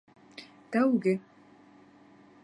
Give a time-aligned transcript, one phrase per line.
[0.75, 1.13] Тәүге!